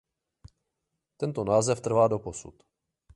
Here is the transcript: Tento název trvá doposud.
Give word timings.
Tento 1.17 1.43
název 1.43 1.81
trvá 1.81 2.07
doposud. 2.07 2.63